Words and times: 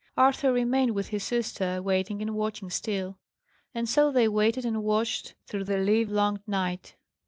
Arthur 0.17 0.51
remained 0.51 0.95
with 0.95 1.09
his 1.09 1.23
sister, 1.23 1.79
waiting 1.79 2.23
and 2.23 2.33
watching 2.33 2.71
still. 2.71 3.19
And 3.75 3.87
so 3.87 4.11
they 4.11 4.27
waited 4.27 4.65
and 4.65 4.83
watched 4.83 5.35
through 5.45 5.65
the 5.65 5.77
livelong 5.77 6.41
night. 6.47 6.95